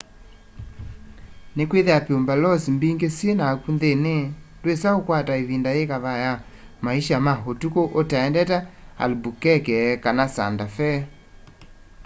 [1.55, 4.15] nikwithiwa pueblos mbingi syi naku nthini
[4.59, 6.33] ndwisa ukwata ivinda yikavaa ya
[6.85, 8.57] maisha ma utuku utaendete
[9.03, 10.91] albuquerque kana santa fe